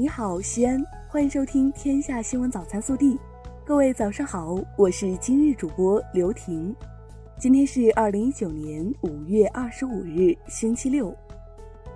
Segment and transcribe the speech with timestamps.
[0.00, 3.14] 你好，西安，欢迎收听《天下新闻早餐速递》。
[3.64, 6.72] 各位早上好，我是今日主播刘婷。
[7.36, 11.12] 今天是二零一九年五月二十五日，星期六。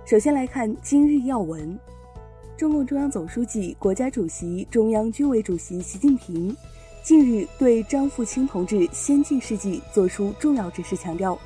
[0.03, 1.79] 首先来看今日要闻：
[2.57, 6.53] 中共中央总书记、国家主席、中央军委主席习近平
[7.03, 11.39] 近日对张富清同志先进事迹作出重要指示，强调。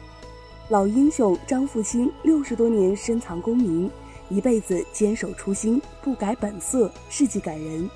[0.70, 3.88] 老英雄张富清六十多年深藏功名，
[4.30, 7.90] 一辈子坚守初心，不改本色，事迹感人。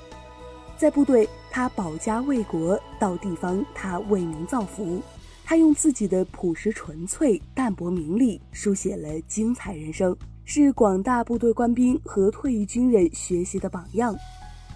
[0.77, 5.02] 在部队，他保家卫国；到地方，他为民造福。
[5.44, 14.16] 他用自己的朴实纯粹、淡泊名利，书写了精彩人生，是广大部队官兵和退役军人学习的榜样。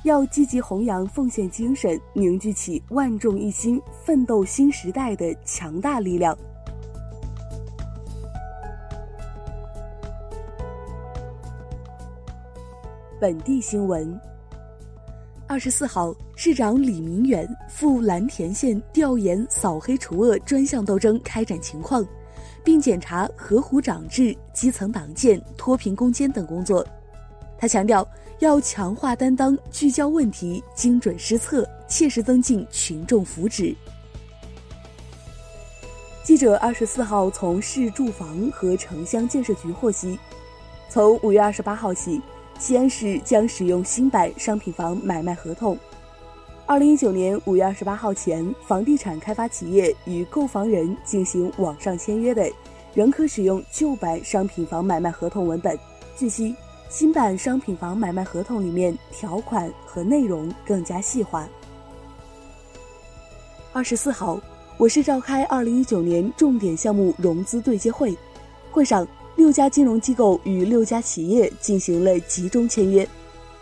[0.03, 6.37] 要积极弘扬奉献精神，凝聚起万众一心、奋斗新时代的强大力量。
[13.25, 14.21] 本地新闻。
[15.47, 22.05] 二十四号，市长李明远赴蓝田县调研扫黑除恶专项斗争开展情况，
[22.63, 26.85] 并检查河湖长治、基层党建、脱贫攻坚等工作。
[27.57, 33.75] 他强调，要强化担当，聚焦问题，精准施策，切实增进群众福祉。
[36.23, 40.19] 记者二十四号从市住房和城乡建设局获悉，
[40.89, 42.21] 从五月二十八号起。
[42.57, 45.77] 西安市将使用新版商品房买卖合同。
[46.65, 52.49] 二零一九年五月二十八号前，房地产开发企业与购房人进行网上签约的，
[52.93, 55.77] 仍可使用旧版商品房买卖合同文本。
[56.17, 56.55] 据悉，
[56.89, 61.47] 新版商品房买卖合同里面条款和内容更加细化。
[63.73, 64.39] 二十四号，
[64.77, 68.17] 我市召开二零一九年重点项目融资对接会，
[68.71, 69.05] 会上。
[69.35, 73.07] 六家金融机构与六家企业进行了集中签约，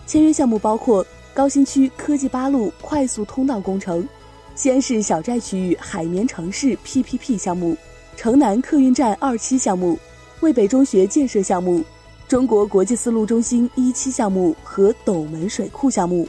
[0.06, 4.08] 签约项目包括高新区科技八路快速通道工程、
[4.54, 7.76] 西安市小寨区域海绵城市 PPP 项目、
[8.16, 9.98] 城南客运站二期项目、
[10.42, 11.84] 渭北中学建设项目、
[12.28, 16.28] 中国国际丝路中心一期项目和斗门水库项目。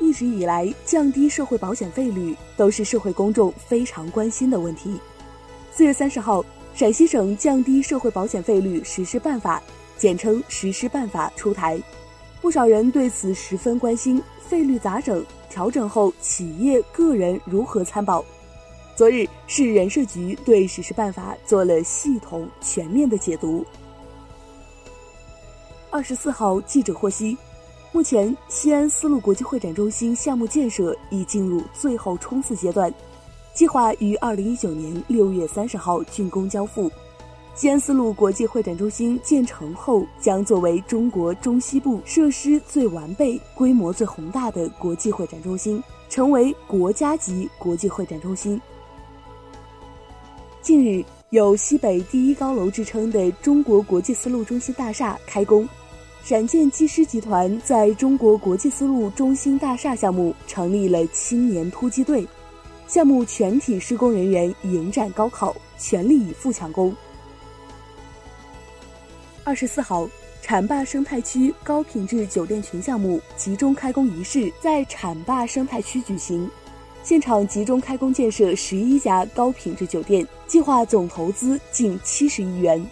[0.00, 4.98] 一直以来，降低社会保险费率都是社会公众非常关心的问题。
[5.72, 6.44] 四月三十号。
[6.74, 9.62] 陕西省降低社会保险费率实施办法，
[9.96, 11.80] 简称实施办法出台，
[12.40, 14.20] 不少人对此十分关心。
[14.48, 15.24] 费率咋整？
[15.48, 18.24] 调整后企业个人如何参保？
[18.96, 23.64] 昨日市人社局对实施办法做了系统全面的解读。
[25.90, 27.38] 二十四号，记者获悉，
[27.92, 32.92] 目前西安丝路国际会展中心项目建设已进入最后冲刺阶段。
[33.54, 36.90] 计划于二零一九年六月三十号竣工交付。
[37.54, 48.60] 西安丝路国际会展中心建成后，将作为中国中西部设施最完备、规模最宏大的国际会展中心，成为国家级国际会展中心。
[50.60, 55.68] 近日，有“西北第一高楼”之称的中国国际丝路中心大厦开工，
[56.24, 62.26] 陕建机师集团在中国国际丝路中心大厦项目成立了青年突击队。
[62.86, 66.94] 项目全体施工人员迎战高考，全力以赴抢工。
[69.42, 70.08] 二十四号，
[70.42, 76.48] 浐灞生态区高品质酒店群项目集中开工仪式在浐灞生态区举行，
[77.02, 82.84] 现场集中开工建设十一家高品质酒店，计划总投资近七十亿元。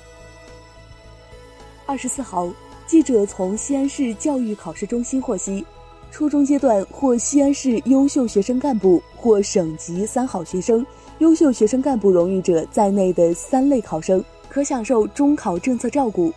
[1.86, 2.50] 二十四号，
[2.86, 5.64] 记者从西安市教育考试中心获悉。
[6.12, 10.84] 初中阶段获西安市优秀学生干部或省级三好学生、
[11.20, 16.30] 优秀学生干部荣誉者在内的三类考生，可享受中考政策照顾。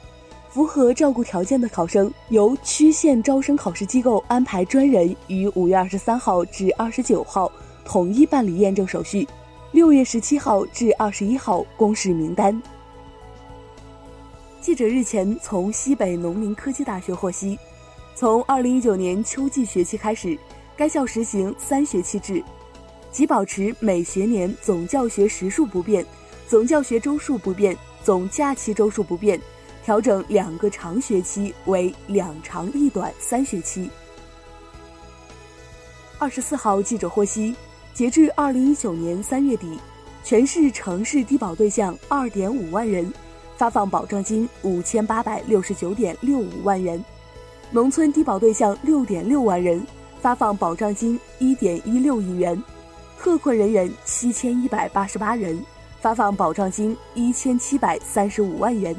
[0.50, 7.52] 符合照顾条件的考生，由区县招生考试机构安排专人于五月二十三号至二十九号
[7.84, 9.28] 统一办理验证手续，
[9.74, 12.60] 六月十七号至二十一号公示名单。
[14.62, 17.60] 记者日前从西北农林科技大学获悉。
[18.16, 20.40] 从二零一九年秋季学期开始，
[20.78, 22.42] 该校实行三学期制，
[23.12, 26.06] 即保持每学年总教学时数不变，
[26.48, 29.38] 总教学周数不变，总假期周数不变，
[29.84, 33.90] 调整两个长学期为两长一短三学期。
[36.18, 37.54] 二十四号，记者获悉，
[37.94, 39.78] 截至二零一九年三月底，
[40.24, 43.14] 全市城市低保对象二点五万人，
[43.58, 47.04] 发放保障金五千八百六十九点六五万元。
[47.72, 49.86] 农村低保对象六点六万人，
[50.22, 52.56] 发放保障金一点一六亿元；
[53.20, 55.62] 特困人员七千一百八十八人，
[56.00, 58.96] 发放保障金一千七百三十五万元；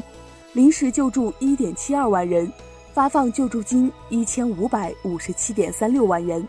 [0.53, 2.53] 临时救助一点七二万人，
[2.93, 6.43] 发放救助金一千五百五十七点三六万元；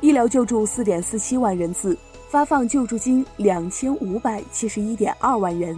[0.00, 1.98] 医疗救助四点四七万人次，
[2.28, 5.76] 发放救助金两千五百七十一点二万元。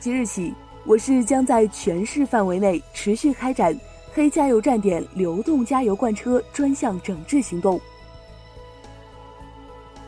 [0.00, 0.54] 即日起，
[0.86, 3.78] 我市将在全市范围内持续开展
[4.12, 7.80] 黑加油站点流动加油罐车专项整治行动。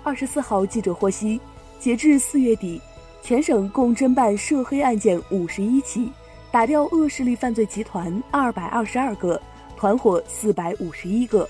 [0.02, 1.40] 二十四号，记者获悉，
[1.78, 2.80] 截至四月底，
[3.22, 6.10] 全省共侦办涉黑案件五十一起，
[6.50, 9.40] 打掉恶势力犯罪集团二百二十二个，
[9.76, 11.48] 团伙四百五十一个。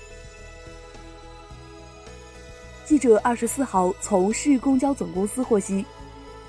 [2.85, 5.83] 记者二十四号从市公交总公司获悉，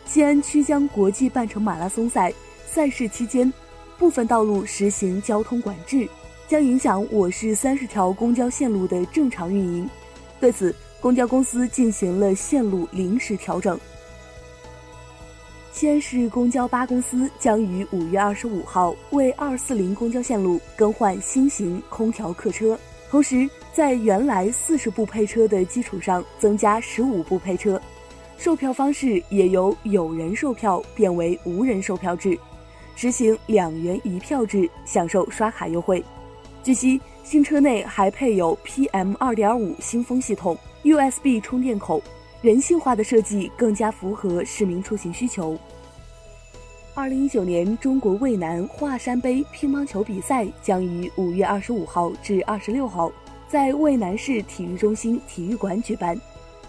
[0.04, 2.30] 西安曲江国际半程马拉松赛
[2.74, 3.52] 赛事期间，
[3.96, 6.08] 部分道路实行交通管制，
[6.48, 9.88] 将影响我市三十条公交线路的正常运营。
[10.40, 13.78] 对此，公交公司进行了线路临时调整。
[15.70, 22.76] 西安市公交八公司将于五月二十五号为二四零公交线路更换新型空调客车，
[23.08, 27.80] 同时在原来四十部配车的基础上增加十五部配车。
[28.36, 32.36] 售票方式也由有人售票变为无人售票制，
[32.94, 36.04] 实行两元一票制，享受刷卡优惠。
[36.62, 40.56] 据悉，新车内还配有 PM 二点五新风系统。
[40.82, 42.02] USB 充电口，
[42.42, 45.58] 人性化的设计更加符合市民出行需求。
[46.94, 53.10] 二零一九年中国渭南华山杯乒乓球比赛将于五月二十五号至二十六号
[53.48, 56.20] 在渭南市体育中心体育馆举办。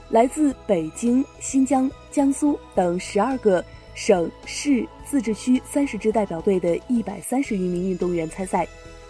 [0.10, 3.64] 来自北京、新疆、江苏等十二个
[3.96, 8.68] 省市自治区三十支代表队的一百三十余名运动员参赛。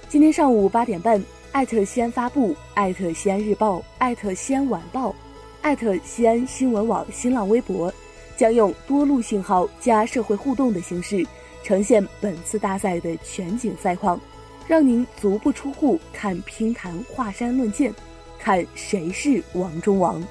[0.07, 1.21] 今天上午八点半。
[1.51, 5.15] 艾特西安发布，艾特西安日报，艾特西安晚报，
[5.61, 7.93] 艾特西安新闻网新浪微博，
[8.35, 11.25] 将用多路信号加社会互动的形式，
[11.63, 14.19] 呈现本次大赛的全景赛况，
[14.67, 17.95] 让您足不出户看乒坛华山论剑，
[18.37, 20.21] 看谁是王中王。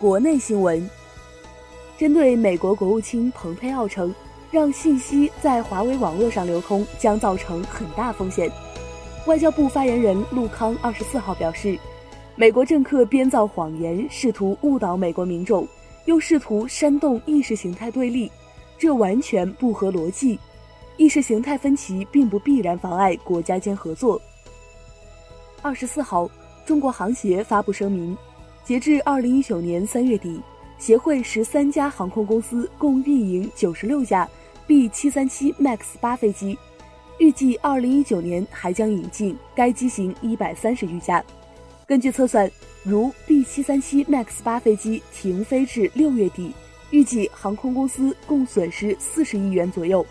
[0.00, 0.88] 国内新闻。
[1.98, 4.14] 针对美国国务卿蓬佩奥称，
[4.50, 8.50] 让信息在华为网络上流通将造成很大风险，
[9.26, 11.78] 外交部发言人陆康二十四号表示，
[12.34, 15.68] 美国政客编造谎言，试图误导美国民众，
[16.06, 18.32] 又试图煽动意识形态对立，
[18.78, 20.38] 这完全不合逻辑。
[20.96, 24.18] 意识形态分歧并不必然妨碍国家间合作。
[25.60, 26.26] 二十四号，
[26.64, 28.16] 中国航协发布声明，
[28.70, 30.40] 截至二零一九年三月底。
[30.78, 34.28] 协会十三家航空公司共运营九十六架
[34.64, 36.56] B 七三七 MAX 八飞机，
[37.18, 41.20] 预计二零一九年还将引进该机型一百三十余架。
[41.84, 42.48] 根据测算，
[42.84, 46.52] 如 B 七三七 MAX 八飞机停飞至六月底，
[46.92, 50.06] 预计航空公司共损失四十亿元左右。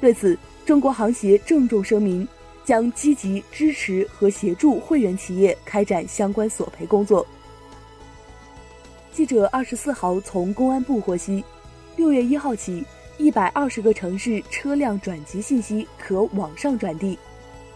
[0.00, 0.36] 对此，
[0.66, 2.26] 中国航协郑重声明，
[2.64, 7.24] 将积极支持和协助会员企业开展相关索赔工作。
[9.20, 11.44] 记者二十四号从公安部获悉，
[11.94, 12.82] 六月一号起，
[13.18, 17.18] 一百二十个城市车辆转籍信息可网上转递。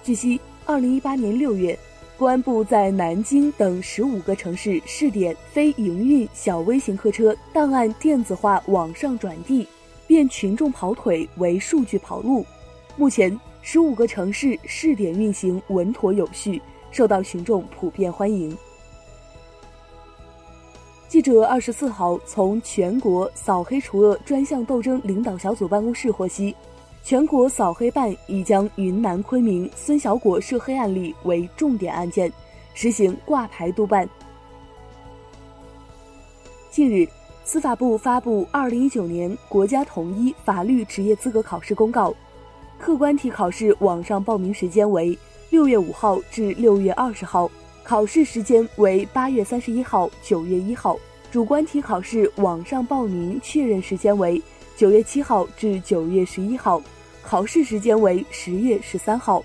[0.03, 1.79] 据悉，二零一八年六月，
[2.17, 9.69] 公安部在南京等十五个城市试点非营运小微型客车档案电子化网上转递，
[10.07, 12.43] 变群众跑腿为数据跑路。
[12.97, 18.57] 目前，十五个城市试点运行稳妥有序，受到群众普遍欢迎。
[21.15, 26.53] 记者二十四号从全国扫黑除恶专项斗争领导小组办公室获悉，
[27.05, 32.33] 全国扫黑办已将云南昆明孙小果涉黑案例为重点案件，
[32.75, 34.09] 实行挂牌督办。
[36.69, 37.09] 近日，
[37.45, 42.11] 司法部发布《二零一九年国家统一法律职业资格考试公告》，
[42.77, 45.17] 客观题考试网上报名时间为
[45.49, 47.49] 六月五号至六月二十号。
[47.85, 50.99] 考试时间为八月三十一号、九月一号，
[51.31, 54.43] 主观题考试网上报名确认时间为
[54.75, 56.83] 九月七号至九月十一号，
[57.23, 59.45] 考试时间为十月十三号。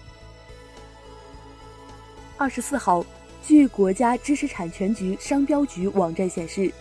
[2.37, 3.05] 二十四号，
[3.45, 6.71] 据国家知识产权局商标局网站显示，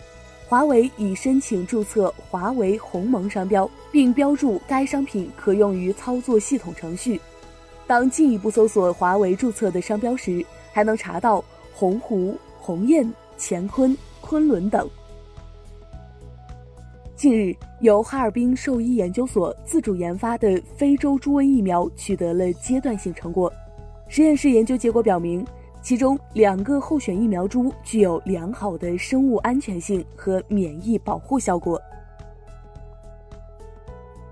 [0.47, 7.19] 华为已申请注册华为鸿蒙商标，并标注该商品可用于操作系统程序。
[7.85, 10.45] 当进一步搜索华为注册的商标时，
[10.79, 11.43] 还能查到
[11.73, 14.89] 鸿鹄、鸿雁、乾坤、昆仑等。
[17.17, 23.51] 近日，由哈尔滨兽医研究所自主研发的非洲猪瘟疫苗取得了阶段性成果。
[24.07, 25.45] 实验室研究结果表明，
[25.81, 31.77] 其中两个候选疫苗株具有良好的生物安全性和免疫保护效果。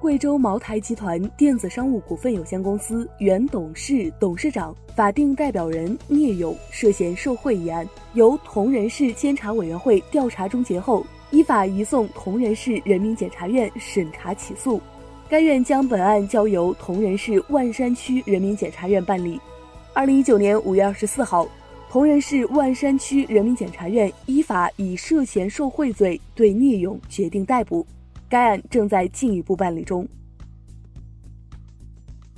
[0.08, 14.80] 贵州茅台集团电子商务股份有限公司原董事、董事长、法定代表人聂勇涉嫌受贿一案，由铜仁市监察委员会调查终结后，依法移送铜仁市人民检察院审查起诉。
[15.28, 19.38] 该院将本案交由铜仁市万山区人民检察院办理。
[19.92, 21.46] 二零一九年五月二十四号，
[21.90, 27.86] 铜仁市万山区人民检察院依法以涉嫌受贿罪对聂勇决定逮捕。
[28.30, 30.08] 该案正在进一步办理中。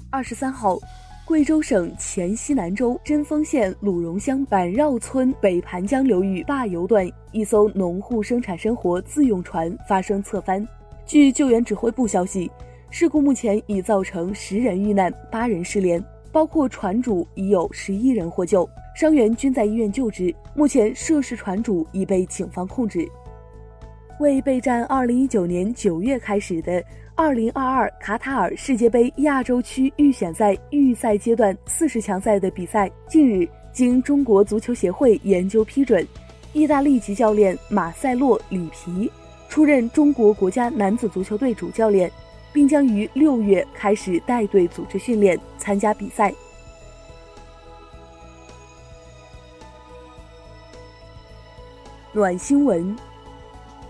[0.10, 0.78] 二十三号，
[1.26, 10.68] 贵州省黔西南州贞丰县鲁荣乡板绕村北盘江流域坝游段一艘农户生产生活自用船发生侧翻。
[11.06, 12.50] 据救援指挥部消息。
[12.92, 20.34] 事故目前已造成十人遇难，八人失联，包括船主，已有十一人获救，伤员均在医院救治。
[20.56, 23.08] 目前涉事船主已被警方控制。
[24.20, 26.84] 为备战二零一九年九月开始的
[27.16, 36.06] 二零二二卡塔尔世界杯亚洲区预选赛预赛阶段四十强赛的比赛，近日经中国足球协会研究批准，
[36.52, 39.10] 意大利籍教练马塞洛·里皮
[39.48, 42.12] 出任中国国家男子足球队主教练。
[42.52, 46.34] 并将于六月开始带队组织训练、参加比赛。
[52.12, 52.96] 暖新闻：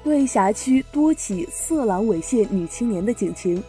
[0.03, 3.61] 对辖区多起色狼猥亵女青年的警情，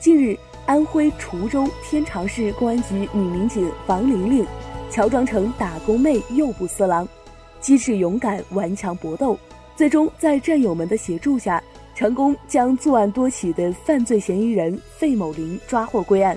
[0.00, 0.36] 近日，
[0.66, 4.46] 安徽滁州天长市公安局女民警王玲玲
[4.90, 7.06] 乔装成打工妹诱捕色狼，
[7.60, 9.38] 机智勇敢、顽强搏斗，
[9.76, 11.62] 最终在战友们的协助下。
[11.94, 16.36] 成功将作案多起的犯罪嫌疑人费某林抓获归案。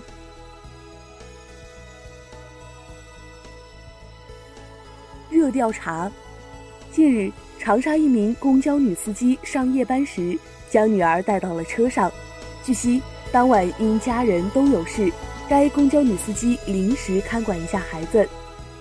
[5.32, 6.12] 热调查：
[6.92, 10.38] 近日，长沙一名公交女司机上夜班时
[10.70, 12.12] 将女儿带到了车上。
[12.64, 15.12] 据悉，当晚因家人都有事，
[15.50, 18.28] 该公交女司机临时看管一下孩子。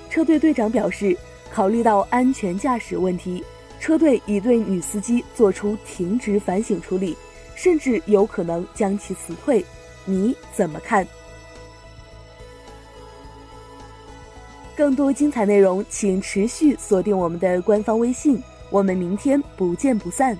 [0.09, 1.17] 车队队长表示，
[1.53, 3.45] 考虑到安全驾驶问题。
[3.79, 7.17] 车队已对女司机作出停职反省处理，
[7.55, 9.65] 甚至有可能将其辞退，
[10.05, 11.07] 你怎么看？
[14.75, 20.37] 更多精彩内容，请持续锁定我们的官方微信，我们明天不见不散。